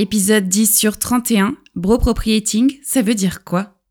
[0.00, 3.82] Épisode 10 sur 31, bro propriating, ça veut dire quoi?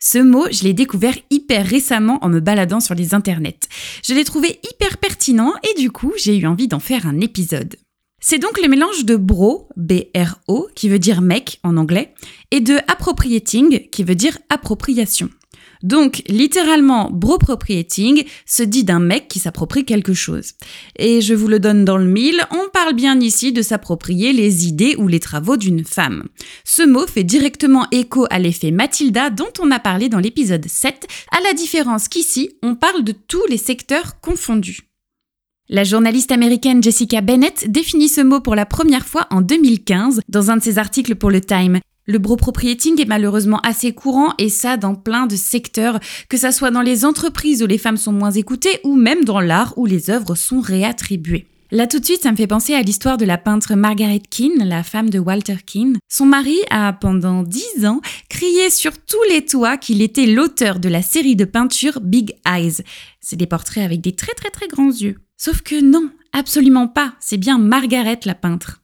[0.00, 3.60] Ce mot, je l'ai découvert hyper récemment en me baladant sur les internets.
[4.02, 7.76] Je l'ai trouvé hyper pertinent et du coup, j'ai eu envie d'en faire un épisode.
[8.20, 12.12] C'est donc le mélange de bro, B-R-O, qui veut dire mec en anglais,
[12.50, 15.30] et de appropriating, qui veut dire appropriation.
[15.82, 20.52] Donc, littéralement, bro-propriating se dit d'un mec qui s'approprie quelque chose.
[20.96, 24.66] Et je vous le donne dans le mille, on parle bien ici de s'approprier les
[24.66, 26.24] idées ou les travaux d'une femme.
[26.64, 31.06] Ce mot fait directement écho à l'effet Mathilda dont on a parlé dans l'épisode 7,
[31.32, 34.90] à la différence qu'ici, on parle de tous les secteurs confondus.
[35.72, 40.50] La journaliste américaine Jessica Bennett définit ce mot pour la première fois en 2015 dans
[40.50, 41.78] un de ses articles pour le Time.
[42.10, 46.72] Le bro-propriating est malheureusement assez courant et ça dans plein de secteurs, que ça soit
[46.72, 50.10] dans les entreprises où les femmes sont moins écoutées ou même dans l'art où les
[50.10, 51.46] œuvres sont réattribuées.
[51.70, 54.68] Là tout de suite, ça me fait penser à l'histoire de la peintre Margaret Keane,
[54.68, 55.98] la femme de Walter Keane.
[56.08, 60.88] Son mari a, pendant dix ans, crié sur tous les toits qu'il était l'auteur de
[60.88, 62.82] la série de peintures Big Eyes.
[63.20, 65.18] C'est des portraits avec des très très très grands yeux.
[65.36, 68.79] Sauf que non, absolument pas, c'est bien Margaret la peintre.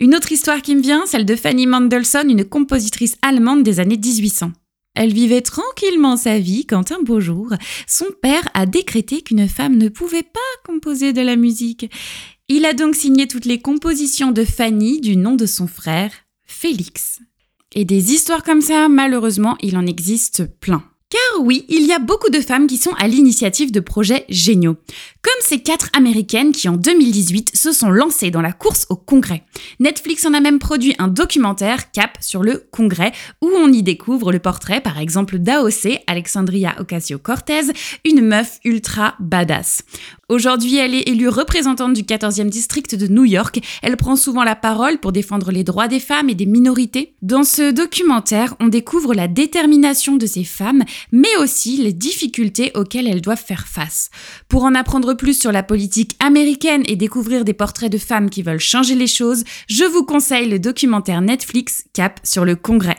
[0.00, 3.98] Une autre histoire qui me vient, celle de Fanny Mendelssohn, une compositrice allemande des années
[3.98, 4.50] 1800.
[4.94, 7.52] Elle vivait tranquillement sa vie quand un beau jour,
[7.86, 11.90] son père a décrété qu'une femme ne pouvait pas composer de la musique.
[12.48, 16.12] Il a donc signé toutes les compositions de Fanny du nom de son frère,
[16.46, 17.20] Félix.
[17.74, 20.82] Et des histoires comme ça, malheureusement, il en existe plein.
[21.10, 24.76] Car oui, il y a beaucoup de femmes qui sont à l'initiative de projets géniaux.
[25.22, 29.44] Comme ces quatre américaines qui en 2018 se sont lancées dans la course au congrès.
[29.78, 34.32] Netflix en a même produit un documentaire Cap sur le congrès où on y découvre
[34.32, 37.72] le portrait par exemple d'AOC, Alexandria Ocasio-Cortez,
[38.04, 39.82] une meuf ultra badass.
[40.30, 43.60] Aujourd'hui, elle est élue représentante du 14e district de New York.
[43.82, 47.14] Elle prend souvent la parole pour défendre les droits des femmes et des minorités.
[47.20, 50.84] Dans ce documentaire, on découvre la détermination de ces femmes,
[51.20, 54.08] mais aussi les difficultés auxquelles elles doivent faire face.
[54.48, 58.42] Pour en apprendre plus sur la politique américaine et découvrir des portraits de femmes qui
[58.42, 62.98] veulent changer les choses, je vous conseille le documentaire Netflix Cap sur le Congrès.